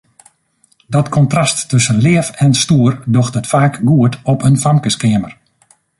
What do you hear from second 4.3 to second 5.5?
op in famkeskeamer.